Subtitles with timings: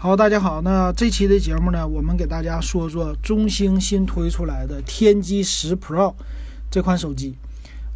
[0.00, 0.60] 好，大家好。
[0.62, 6.14] 那这期的节目呢，我们给大家说说中兴新推出来的天玑十 Pro
[6.70, 7.34] 这款手机。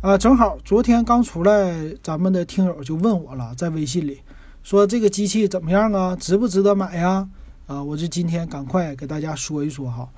[0.00, 4.18] 啊，正好昨天刚出来，咱们的听友就问我了，在微信里
[4.64, 6.16] 说这个机器怎么样啊？
[6.16, 7.28] 值不值得买呀？
[7.68, 10.08] 啊，我就今天赶快给大家说一说哈。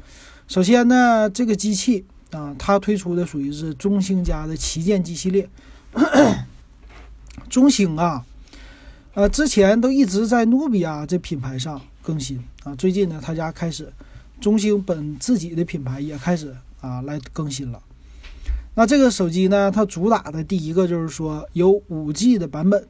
[0.48, 5.46] 首先呢，这个机器啊，它推出的属于是中兴家的旗舰机系列。
[7.50, 8.24] 中兴啊。
[9.14, 13.92] 呃，之前都一直在努比亚这品牌上更新啊，最近呢，他家开始
[14.40, 17.80] 中兴本自己的品牌也开始啊来更新了。
[18.74, 22.88] 那这个手机呢，它主打的第一个就是说有五 G 的版本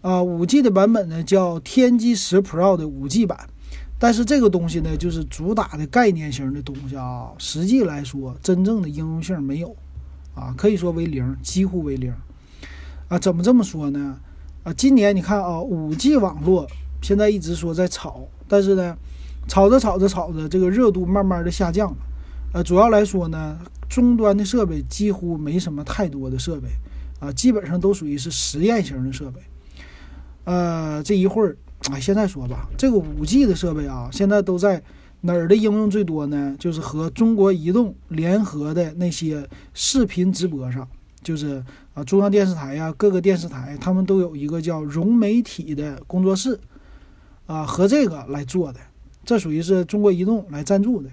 [0.00, 3.48] 啊，五 G 的版本呢叫天玑十 Pro 的五 G 版，
[3.96, 9.76] 但是这个东西呢就是主打的概念型的东西啊，实际来说真正的应用性没有
[10.34, 12.12] 啊，可以说为零，几乎为零
[13.06, 13.16] 啊。
[13.16, 14.18] 怎么这么说呢？
[14.76, 16.66] 今年你看啊，五 G 网络
[17.02, 18.96] 现在一直说在炒，但是呢，
[19.48, 21.96] 炒着炒着炒着，这个热度慢慢的下降了。
[22.52, 26.68] 呃，主要来说呢，终端的设备几乎没什么太多的设备，
[27.20, 29.40] 啊，基本上都属于是实验型的设备。
[30.44, 31.56] 呃，这一会儿
[31.90, 34.82] 啊，现在说吧，这个五 G 的设备啊，现在都在
[35.20, 36.56] 哪儿的应用最多呢？
[36.58, 40.86] 就是和中国移动联合的那些视频直播上。
[41.22, 41.62] 就是
[41.94, 46.58] 啊，中央电视台呀，各个电视台他们都有一个叫融媒体的工作室，
[47.46, 48.78] 啊，和这个来做的，
[49.24, 51.10] 这属于是中国移动来赞助的，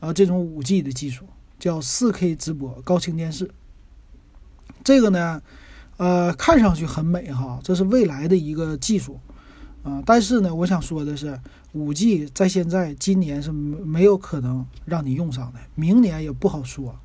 [0.00, 1.24] 啊，这种五 G 的技术
[1.58, 3.48] 叫四 K 直播高清电视。
[4.82, 5.40] 这个呢，
[5.98, 9.20] 呃，看上去很美哈，这是未来的一个技术，
[9.84, 11.38] 啊，但是呢，我想说的是，
[11.72, 16.98] 五 G 在现在今年是没有可能让你用上的，明年也不好说。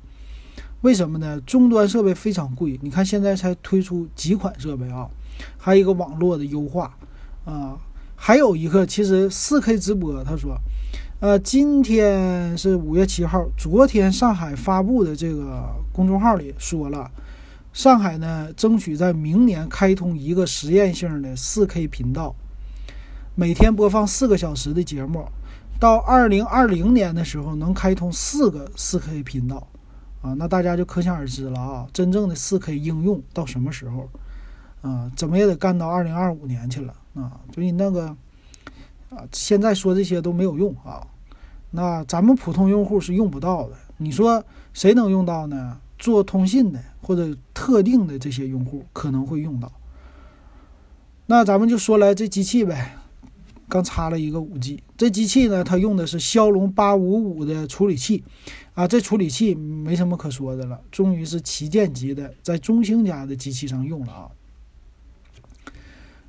[0.84, 1.40] 为什么呢？
[1.46, 5.08] 终端设备非常贵，你看现在才推出几款设备啊，
[5.56, 6.94] 还有一个网络的优化
[7.46, 7.78] 啊，
[8.14, 10.22] 还有一个其实四 K 直播。
[10.22, 10.54] 他说，
[11.20, 17.10] 呃，今天是五月七号，昨天上海发布的这个公众号里说了，
[17.72, 22.36] 上海呢争取在明年开通一个实验性的四 K 频道，
[23.34, 25.24] 每天播放四个小时的节目，
[25.80, 29.66] 到二零二零年的时候能开通四个四 K 频道。
[30.24, 31.86] 啊，那大家就可想而知了啊！
[31.92, 34.08] 真正的四 K 应用到什么时候？
[34.80, 37.38] 啊，怎么也得干到二零二五年去了啊！
[37.54, 38.06] 所以那个
[39.10, 41.06] 啊，现在说这些都没有用啊。
[41.72, 43.76] 那咱们普通用户是用不到的。
[43.98, 44.42] 你说
[44.72, 45.78] 谁能用到呢？
[45.98, 49.70] 做通信的或者特定的这些用户可能会用到。
[51.26, 52.96] 那咱们就说来这机器呗。
[53.74, 58.22] 刚插了一个五 G，这机器呢，它用的是骁龙八五五的处理器，
[58.74, 64.30] 啊，这处理器没什么可说的了，终于是旗舰级的，在中兴家的机器上用了啊。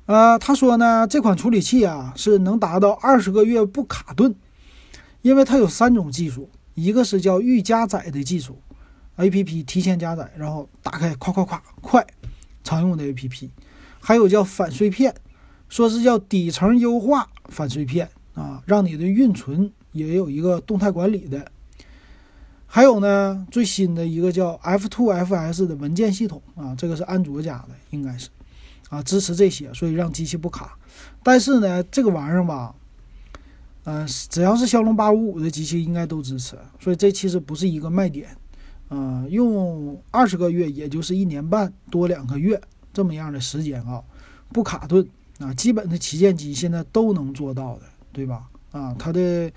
[0.06, 4.34] 呃，他说呢，这款处理器啊是能达到二十个月不卡顿，
[5.22, 8.58] 因为它有三种技术，一个是叫预加载的技术
[9.14, 12.04] ，A P P 提前加载，然后打开，夸夸夸快，
[12.64, 13.52] 常用的 A P P，
[14.00, 15.14] 还有叫反碎片。
[15.68, 21.50] 说是叫底层优化反碎片啊，让你的运存也有一个动态管理的。
[22.66, 28.28] 还有呢，最新的一个叫 F2FS 的文件系统啊，这个是安卓家的，应该是
[28.90, 30.76] 啊，支持这些，所以让机器不卡。
[31.22, 32.74] 但是呢，这个玩意儿吧，
[33.84, 38.28] 嗯，只要是骁龙八五五的机器应该都支持，所以这其实不是一个卖点。
[38.90, 42.60] 嗯，用二十个月，也就是一年半多两个月
[42.92, 44.02] 这么样的时间啊，
[44.52, 45.08] 不卡顿。
[45.38, 47.82] 啊，基本的旗舰机现在都能做到的，
[48.12, 48.48] 对吧？
[48.72, 49.50] 啊，它的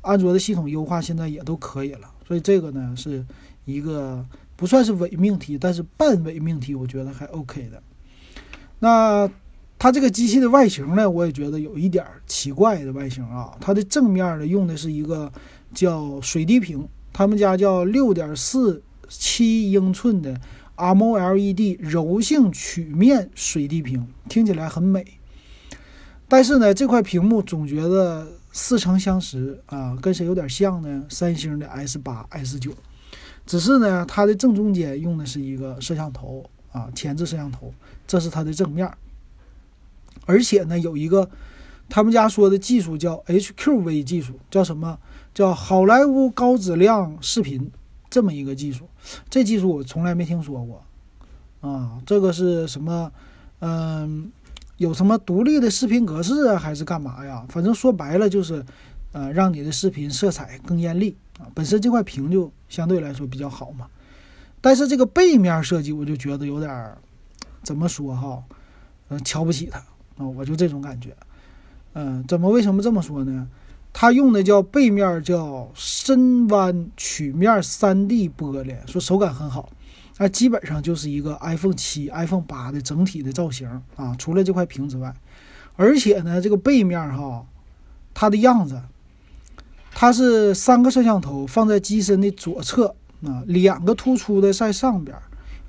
[0.00, 3.24] 安卓的系统优化现在也都可以了，所以这个呢是
[3.64, 4.24] 一个
[4.54, 7.82] 不算是伪命题，但是半伪命题，我觉得还 OK 的。
[8.78, 9.30] 那
[9.78, 13.54] 它这个机器的外形呢，我也觉得有一点奇怪的外形啊。
[13.60, 15.30] 它的正面呢用的是一个
[15.74, 20.40] 叫水滴屏，他们家叫六点四七英寸的
[20.76, 25.04] AMOLED 柔性曲面水滴屏，听起来很美。
[26.28, 31.04] 但是呢，这块屏幕总觉得似曾相识啊，跟谁有点像呢？
[31.08, 32.72] 三星的 S 八、S 九，
[33.46, 37.72] 只是呢，它的正中间用的是一个摄像头啊，前置摄像头，
[38.08, 38.90] 这是它的正面。
[40.24, 41.30] 而且呢，有一个
[41.88, 44.98] 他们家说的技术叫 HQV 技术，叫什么？
[45.32, 47.70] 叫好莱坞高质量视频
[48.10, 48.88] 这么一个技术。
[49.30, 50.82] 这技术我从来没听说过
[51.60, 53.12] 啊，这个是什么？
[53.60, 54.32] 嗯。
[54.78, 57.44] 有什么独立的视频格式啊，还是干嘛呀？
[57.48, 58.64] 反正说白了就是，
[59.12, 61.46] 呃，让你的视频色彩更艳丽啊。
[61.54, 63.86] 本身这块屏就相对来说比较好嘛。
[64.60, 66.94] 但是这个背面设计，我就觉得有点
[67.62, 68.42] 怎么说哈，
[69.08, 69.78] 嗯，瞧不起它
[70.18, 70.26] 啊。
[70.26, 71.16] 我就这种感觉。
[71.94, 73.48] 嗯，怎么为什么这么说呢？
[73.92, 79.70] 它用的叫背面叫深弯曲面 3D 玻璃，说手感很好。
[80.18, 85.14] 那基本上就是一个 iPhone 七、iPhone 八的整体的造型啊，除了这块屏之外，
[85.76, 87.44] 而且呢，这个背面哈，
[88.14, 88.80] 它的样子，
[89.92, 92.94] 它是三个摄像头放在机身的左侧
[93.26, 95.14] 啊，两个突出的在上边，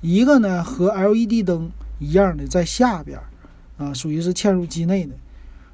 [0.00, 3.20] 一个呢和 LED 灯一样的在下边，
[3.76, 5.14] 啊，属于是嵌入机内的。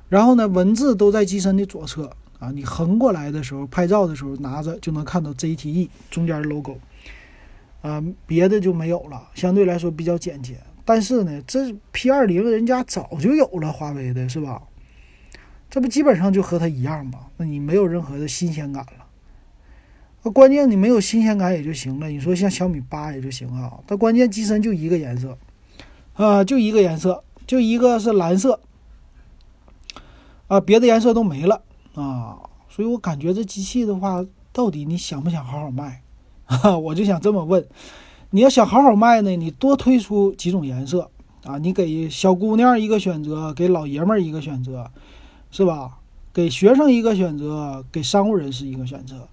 [0.09, 2.11] 然后呢，文字都在机身的左侧
[2.41, 6.77] 啊，你横过来的时候，拍照的时候拿着就能看到 ZTE 中间的 logo。
[7.85, 10.57] 啊，别的就没有了，相对来说比较简洁。
[10.87, 14.63] 但是呢，这 P 二零人家早就有了，华为的是吧？
[15.69, 17.27] 这不基本上就和它一样吗？
[17.37, 20.31] 那你没有任何的新鲜感了。
[20.31, 22.09] 关键你没有新鲜感也就行了。
[22.09, 25.37] 你说像小米八也就行啊，它关键机身就一个颜色，
[26.15, 28.59] 啊，就一个颜色，就一个是蓝色，
[30.47, 32.39] 啊，别的颜色都没了啊。
[32.71, 36.01] 所以我感觉这机器的话，到底你想不想好好卖？
[36.47, 37.67] 哈 我就想这么问，
[38.31, 41.11] 你要想好好卖呢，你多推出几种颜色
[41.45, 41.59] 啊？
[41.59, 44.91] 你给小姑娘一个选择，给老爷们儿一个选择，
[45.51, 45.99] 是吧？
[46.33, 49.29] 给学生一个选择，给商务人士一个选择。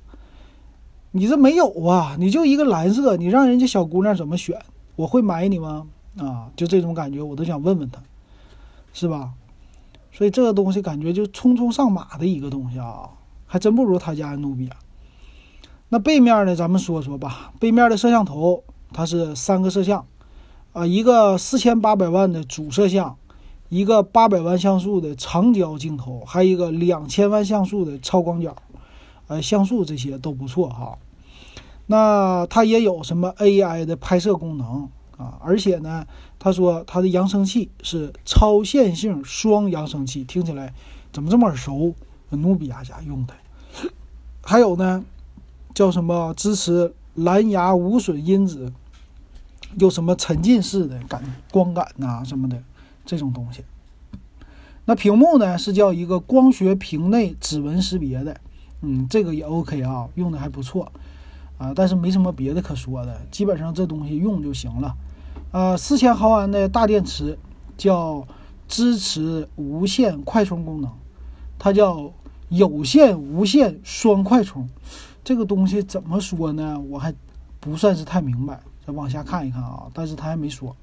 [1.12, 2.16] 你这没有啊？
[2.18, 4.58] 你就一个蓝色，你让人家小姑娘怎么选？
[4.96, 5.88] 我会买你吗？
[6.18, 8.02] 啊，就这种感觉，我都想问问他，
[8.94, 9.32] 是吧？
[10.14, 13.10] 所以这个东西感觉就匆匆上马的一个东西啊，
[13.48, 14.72] 还真不如他家的努比亚。
[15.94, 16.56] 那背面呢？
[16.56, 17.52] 咱们说说吧。
[17.60, 20.06] 背面的摄像头，它是三个摄像，
[20.72, 23.18] 啊，一个四千八百万的主摄像，
[23.68, 28.56] 一个八百万像素的长焦镜头，还有一个两千万像素的超广角，
[29.28, 30.98] 呃，像素这些都不错哈。
[31.88, 35.38] 那它也有什么 AI 的拍摄功能啊？
[35.44, 36.06] 而且呢，
[36.40, 40.74] 他说它的扬声器是超线性双扬声器，听起来
[41.12, 41.94] 怎么这么耳熟？
[42.30, 43.34] 努比亚家用的。
[44.42, 45.04] 还有呢？
[45.74, 46.34] 叫什么？
[46.36, 48.72] 支持蓝牙无损音质，
[49.78, 51.22] 有什么沉浸式的感
[51.52, 52.62] 光感呐什么的
[53.06, 53.64] 这种东西。
[54.86, 58.40] 那屏幕呢是叫一个光学屏内指纹识别的，
[58.82, 60.92] 嗯，这个也 OK 啊，用的还不错
[61.58, 64.96] 啊，但是没什么别的可说的，基本上这东西用就行了。
[65.52, 67.38] 呃，四千毫安的大电池，
[67.78, 68.26] 叫
[68.68, 70.90] 支持无线快充功能，
[71.60, 72.12] 它叫
[72.50, 74.68] 有线无线双快充。
[75.24, 76.80] 这个东西怎么说呢？
[76.80, 77.14] 我还
[77.60, 79.86] 不算是太明白，再往下看一看啊。
[79.94, 80.76] 但是他还没说，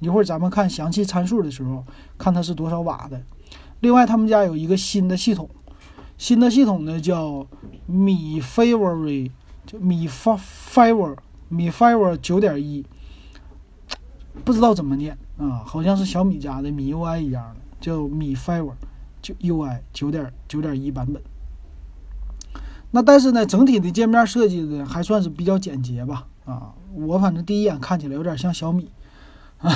[0.00, 1.84] 一会儿咱们看详细参数的时候，
[2.18, 3.22] 看它是多少瓦的。
[3.80, 5.48] 另外，他们家有一个新的系统，
[6.18, 7.46] 新的系统呢叫
[7.86, 9.30] 米 Favor，
[9.64, 11.16] 就米 Favor，
[11.48, 12.84] 米 Favor 九点一，
[14.44, 18.74] 不知道怎么念啊，好像是小米家的米 UI 一样的，叫米 Favor，
[19.22, 21.22] 就 UI 九点九点一版本。
[22.96, 26.26] 那但是呢，整体的界面设计的还算是比较简洁吧？
[26.46, 28.90] 啊，我反正第一眼看起来有点像小米，
[29.58, 29.70] 啊，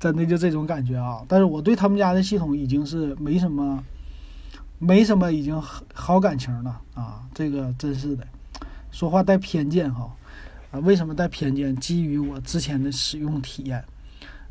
[0.00, 1.22] 真的就这种感觉啊。
[1.28, 3.80] 但是我对他们家的系统已经是没什么，
[4.80, 5.62] 没什么已经
[5.94, 7.22] 好感情了啊。
[7.32, 8.26] 这个真是的，
[8.90, 10.10] 说话带偏见哈。
[10.72, 11.76] 啊，为什么带偏见？
[11.76, 13.84] 基于我之前的使用体验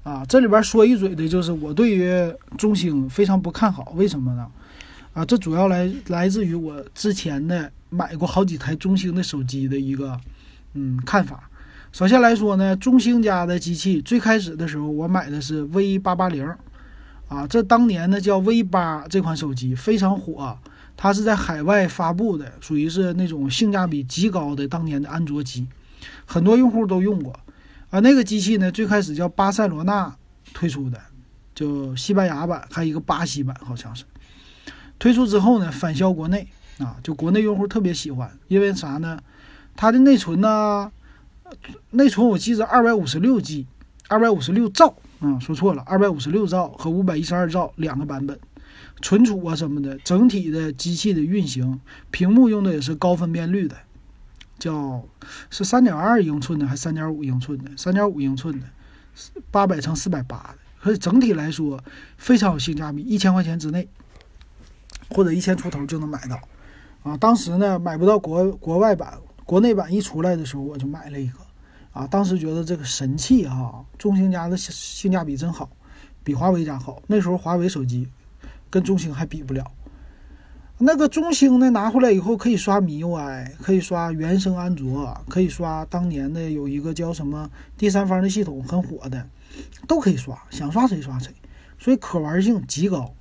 [0.04, 0.24] 啊。
[0.30, 4.48] 这里边说一嘴的就是我对于中兴非常不看好，为什么呢？
[5.14, 10.18] 啊，这主要来来自于我之前的买过好几台中兴的手机的一个
[10.74, 11.50] 嗯看法。
[11.92, 16.48] 首先来说呢，中兴家的机器最开始的时候，我买的是 V 八八零，
[17.28, 20.58] 啊，这当年呢叫 V 八这款手机非常火，
[20.96, 25.68] 它是在海外发布的，属于是那种性价比极高的当年的安卓机，
[26.26, 27.38] 很多用户都用过。
[27.90, 30.16] 啊，那个机器呢最开始叫巴塞罗那
[30.54, 30.98] 推出的，
[31.54, 34.06] 就西班牙版，还有一个巴西版，好像是。
[35.02, 39.20] 推出之后呢，返销国内啊，就国内用户特别喜欢，因为啥呢？
[39.76, 40.92] 它的内存呢，
[41.90, 43.66] 内存我记着二百五十六 G，
[44.10, 48.40] 二百五十六兆啊，说错了，二百五十六兆和五百一十二兆两个版本，
[49.02, 51.82] 存储啊什么的，整体的机器的运行，
[52.12, 53.76] 屏幕用的也是高分辨率的，
[54.60, 55.04] 叫
[55.50, 57.72] 是三点二英寸的还是三点五英寸的？
[57.76, 58.68] 三点五英寸的，
[59.50, 61.84] 八百乘四百八的，所以整体来说
[62.20, 63.90] 非常有性价比，一千块钱之内。
[65.14, 66.40] 或者一千出头就能买到，
[67.04, 71.40] 啊，当时呢买不到国国外版，国内版一出来的时候我就买了一个，
[71.92, 75.70] 啊，当时觉得这个神器哈，中兴家的性价比真好，
[76.24, 77.02] 比华为家好。
[77.08, 78.08] 那时候华为手机
[78.70, 79.70] 跟中兴还比不了，
[80.78, 89.28] 那个中兴呢拿回来以后可以刷 MIUI，可以刷原生安卓，可以刷当年的有一个叫什么第三方的系统很火的，
[89.88, 91.34] 都可以刷，想刷谁刷谁，
[91.78, 93.14] 所以可玩性极高。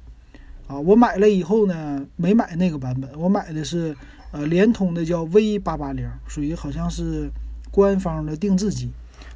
[0.71, 3.93] 啊，我买了以后呢，没买那个版本，我买的是
[4.31, 7.29] 呃联通的叫 V 八八零，属于好像是
[7.73, 8.89] 官方的定制机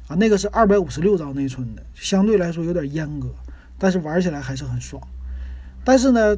[0.07, 3.27] 啊，那个是二百五十六兆内存的，相对来说有点阉割，
[3.77, 5.01] 但是玩起来还是很爽。
[5.83, 6.37] 但是呢，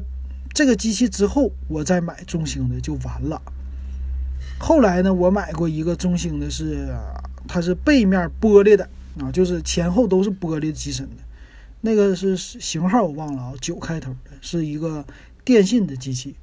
[0.52, 3.40] 这个机器之后我再买中兴的就完了。
[4.58, 6.92] 后来呢，我买过一个中兴的，是
[7.46, 8.82] 它是背面玻璃的
[9.20, 11.22] 啊，就是前后都是玻璃机身的。
[11.80, 15.04] 那个是型号我忘了啊，九开头的，是一个
[15.44, 16.34] 电信的机器。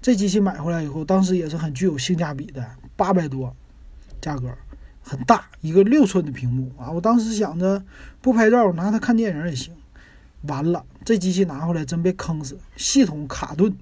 [0.00, 2.64] 这机器买回来以后，当时也是很具有性价比的，
[2.96, 3.54] 八百多，
[4.20, 4.48] 价格
[5.02, 6.90] 很大，一个六寸的屏幕啊。
[6.90, 7.84] 我当时想着
[8.20, 9.74] 不拍照，拿它看电影也行。
[10.42, 13.76] 完了，这机器拿回来真被坑死，系统卡顿，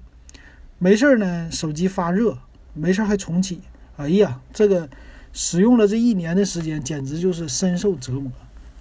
[0.79, 2.37] 没事儿呢，手机发热，
[2.73, 3.61] 没事儿还重启。
[3.95, 4.89] 哎呀，这个
[5.31, 8.31] 使用了这一年的时间，简直就是深受折磨。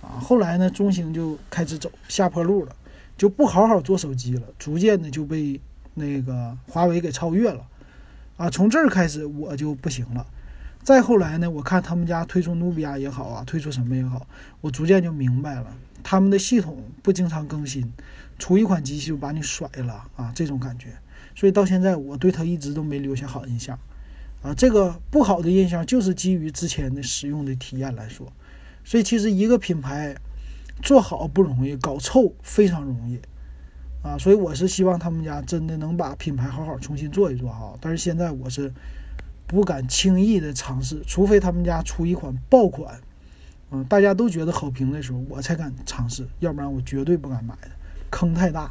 [0.07, 2.77] 啊，后来呢，中兴就开始走下坡路了，
[3.19, 5.61] 就不好好做手机了，逐渐的就被
[5.95, 7.67] 那个华为给超越了。
[8.37, 10.25] 啊，从这儿开始我就不行了。
[10.85, 14.25] 再后来呢，我看他们家推出努比亚也好啊，推出什么也好，
[14.61, 15.67] 我逐渐就明白了，
[16.05, 17.93] 他们的系统不经常更新，
[18.39, 20.91] 出一款机器就把你甩了啊，这种感觉。
[21.35, 23.77] 所以到现在我对他一直都没留下好印象。
[24.43, 28.31] 啊，这个不好的印象就是基于之前的使用的体验来说。
[28.87, 30.15] 所以其实一个品牌
[30.81, 33.19] 做好不容易，搞臭非常容易
[34.01, 34.17] 啊！
[34.17, 37.77] 所以我是希望他们家真的能把品牌好好重新做一做哈。
[37.81, 38.73] 但是现在我是
[39.49, 43.01] 不敢轻易的尝试，除非他们家出一款爆款，
[43.73, 47.69] 嗯，大家都觉得好评的时候，我才敢尝试，要不然我绝对不敢买的，
[48.09, 48.69] 坑太大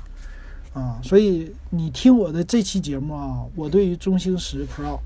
[0.74, 0.98] 啊！
[1.04, 4.98] 所以你听我的这期节目啊，我对于中兴十 Pro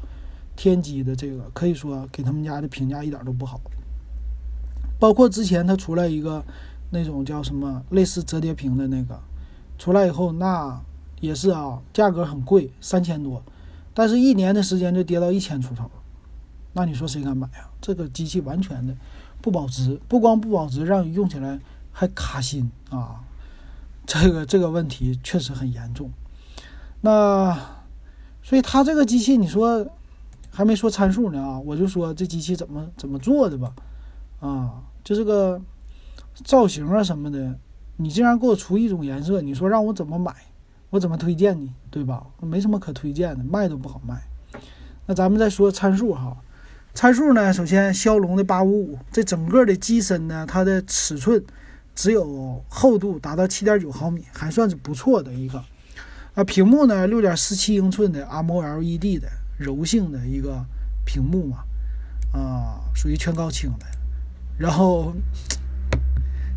[0.56, 3.60] 天玑的这个可以说给他们家的评价一点都不好。
[5.00, 6.44] 包括之前它出来一个
[6.92, 9.20] 那种叫什么类似折叠屏的那个，
[9.78, 10.80] 出来以后那
[11.22, 13.42] 也是啊，价格很贵，三千多，
[13.94, 15.90] 但是一年的时间就跌到一千出头，
[16.74, 17.72] 那你说谁敢买啊？
[17.82, 18.94] 这个机器完全的
[19.42, 21.60] 不保值，不光不保值，让你用起来
[21.92, 23.22] 还卡心啊，
[24.06, 26.12] 这个这个问题确实很严重。
[27.02, 27.58] 那
[28.44, 29.88] 所以它这个机器，你说
[30.50, 33.74] 还没说参数呢啊，我就说这机器怎么怎么做的吧，
[34.40, 34.82] 啊。
[35.04, 35.60] 就这个
[36.44, 37.58] 造型啊什么的，
[37.98, 40.36] 你竟然给我出一种颜色，你说让我怎么买？
[40.92, 41.72] 我怎么推荐你？
[41.92, 42.26] 对吧？
[42.42, 44.22] 没什么可推荐的，卖都不好卖。
[45.06, 46.38] 那咱们再说参数哈，
[46.94, 51.44] 参数呢，首先骁龙的八五五，这整个的机身呢，它的尺寸
[51.96, 55.64] 只有厚度达到七点九毫米，还算是不错的一个。
[56.36, 59.28] 啊，屏幕呢，六点四七英寸的 AMOLED 的
[59.58, 60.64] 柔性的一个
[61.06, 61.58] 屏幕嘛，
[62.32, 63.86] 啊，属于全高清的。
[64.60, 65.14] 然后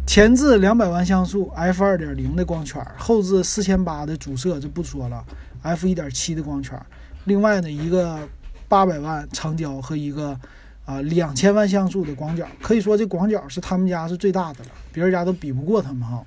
[0.05, 5.25] 前置两百万像素 f 二点零的光圈，后置四千八的主摄就不说了
[5.63, 6.79] ，f 一点七的光圈。
[7.25, 8.29] 另外呢，一个
[8.69, 10.37] 八百万长焦和一个
[10.85, 16.25] 啊两千万像素的广角，可以说这广角是他们家是最大的了，别人家都比不过他们哈。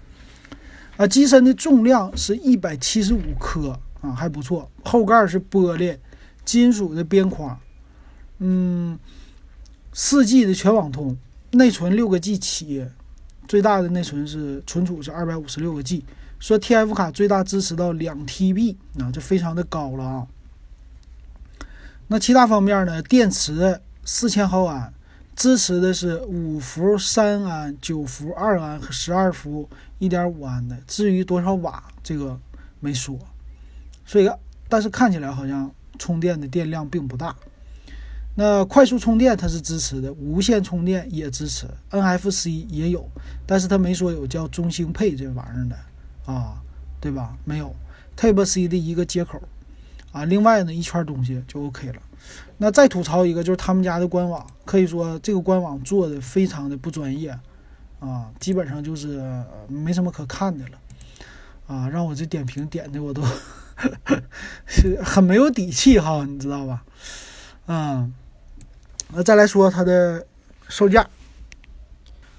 [0.96, 4.72] 啊，机身的重量是一百七十五克啊，还不错。
[4.86, 5.98] 后盖是玻璃
[6.46, 7.60] 金属的边框，
[8.39, 8.98] 嗯，
[9.91, 11.17] 四 G 的全网通。
[11.52, 12.86] 内存六个 G 起，
[13.48, 16.04] 最大的内存是存储是二百五十六个 G，
[16.40, 20.28] 说 TF 卡最大支持到两 TB，啊，这非常的高了啊。
[22.08, 23.02] 那其他方面呢？
[23.02, 24.94] 电池四千毫安，
[25.36, 30.78] 支持的是五伏三安、九伏二安和十二伏一点五安的。
[30.86, 32.40] 至于多少瓦，这个
[32.80, 33.18] 没说。
[34.06, 34.30] 所以，
[34.70, 37.36] 但是看起来好像充电的电量并不大。
[38.38, 43.10] 那快速充电它是支持的，无线充电也支持，NFC 也有，
[43.46, 46.62] 但是它没说有叫中兴配这玩意儿的啊，
[47.00, 47.38] 对吧？
[47.46, 47.74] 没有
[48.18, 49.42] Type C 的一个接口
[50.12, 50.25] 啊。
[50.25, 52.01] 另外呢，一圈东西就 OK 了。
[52.58, 57.30] 那再吐槽一个，就是他们家的官网，可以说这个官网做的非常的不专业
[58.01, 59.24] 啊，基本上就是
[59.70, 60.77] 没什么可看的了
[61.68, 63.24] 啊，让我这点评点的我都
[64.65, 66.84] 是 很没有底气哈，你知道吧？
[67.68, 68.13] 嗯。
[69.17, 70.27] 那再来说它的
[70.67, 71.07] 售价，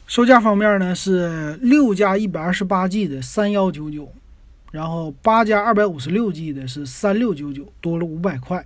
[0.07, 4.13] 售价方面呢是六加一百二十八 G 的三幺九九，
[4.73, 8.63] 然后八加二百五十六 G 的是三六九九，多了五百块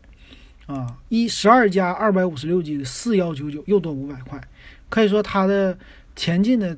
[0.66, 0.98] 啊！
[1.08, 4.40] 一十二加二百五十六 G 的四幺九九，又多五百块。
[4.88, 5.78] 可以说它的
[6.16, 6.76] 前进的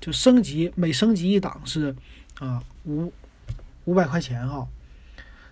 [0.00, 1.94] 就升级，每升级一档是
[2.38, 3.12] 啊五
[3.84, 4.66] 五百块钱哈。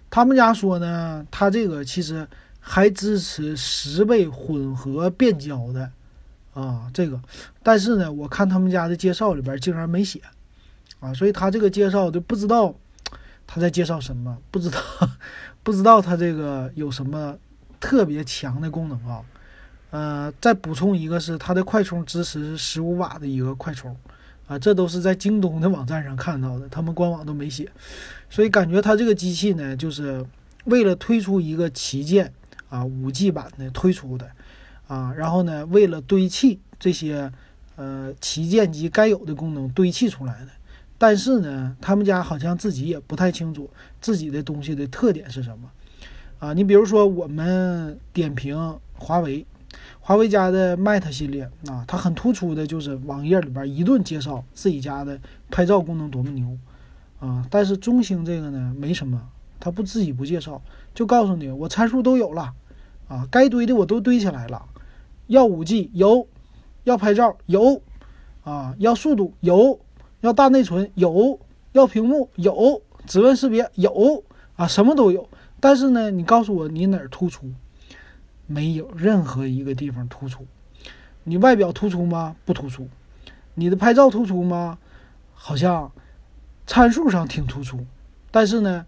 [0.08, 2.26] 他们家说呢，它这个其实。
[2.60, 5.90] 还支持十倍混合变焦的，
[6.54, 7.20] 啊，这个，
[7.62, 10.20] 但是呢，我看他们家的介绍里边竟然没写，
[11.00, 12.74] 啊，所以他这个介绍就不知道
[13.46, 14.36] 他在介绍什么？
[14.50, 14.80] 不知道，
[15.62, 17.36] 不知道他这个有什么
[17.80, 19.22] 特别强的功能啊？
[19.90, 23.96] 呃，再补充一个是它的快充支持十五瓦的一个快充，
[24.46, 27.66] 啊，这都是在京东的网站上看到的，他们官网都没写，
[28.28, 30.22] 所以感觉它这个机器呢，就是
[30.66, 32.30] 为了推出一个旗舰
[32.68, 34.30] 啊，五 G 版的推出的，
[34.86, 37.32] 啊，然后呢，为了堆砌这些
[37.76, 40.48] 呃旗舰机该有的功能堆砌出来的，
[40.96, 43.68] 但是呢，他们家好像自己也不太清楚
[44.00, 45.70] 自己的东西的特点是什么，
[46.38, 49.46] 啊，你比如说我们点评华为。
[50.00, 55.20] 华为家的 Mate 系列啊，它很突出的就是网页里边一顿介绍自己家的
[55.50, 56.56] 拍照功能多么牛
[57.20, 57.46] 啊。
[57.50, 59.28] 但是中兴这个呢，没什么，
[59.60, 60.60] 他不自己不介绍，
[60.94, 62.54] 就告诉你我参数都有了
[63.08, 64.66] 啊，该堆的我都堆起来了。
[65.26, 66.26] 要五 G 有，
[66.84, 67.82] 要拍照有
[68.44, 69.80] 啊，要速度有，
[70.20, 71.38] 要大内存有，
[71.72, 74.24] 要屏幕有，指纹识别有
[74.56, 75.28] 啊，什么都有。
[75.60, 77.50] 但是呢，你告诉我你哪儿突出？
[78.46, 80.46] 没有任何一个地方突出，
[81.24, 82.34] 你外表突出吗？
[82.46, 82.88] 不突出。
[83.54, 84.78] 你的拍照突出吗？
[85.34, 85.92] 好像
[86.66, 87.84] 参数上挺突出，
[88.30, 88.86] 但是呢，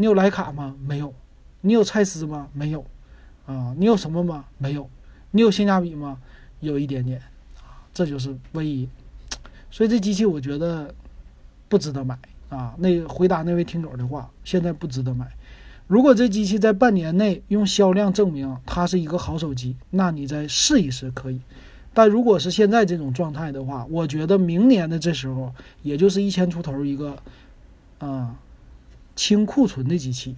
[0.00, 0.74] 你有徕卡吗？
[0.82, 1.12] 没有。
[1.60, 2.48] 你有蔡司吗？
[2.54, 2.82] 没有。
[3.44, 4.46] 啊，你有什么吗？
[4.56, 4.88] 没有。
[5.30, 6.16] 你有性价比吗？
[6.60, 7.20] 有一点点。
[7.58, 8.88] 啊，这就是唯一。
[9.70, 10.94] 所以这机器我觉得
[11.68, 12.74] 不值得买啊。
[12.78, 15.30] 那回答那位听友的话，现在不值得买。
[15.86, 21.38] 如果这机器在半年内用销量证明它是一个好手机，那你再试一试可以。
[21.92, 25.52] 但如果是现在这种状态的话，我觉得明年的这时候
[25.82, 27.18] 也就是一千出头一个，
[27.98, 28.34] 啊，
[29.20, 30.34] 清库存的机器。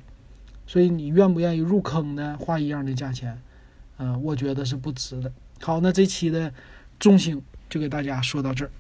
[0.67, 2.37] 所以你愿不愿意入坑呢？
[2.41, 3.41] 花一样的价钱，
[3.99, 5.31] 嗯，我觉得是不值的。
[5.61, 6.53] 好，那这期的
[6.99, 8.71] 中兴就给大家说到这儿。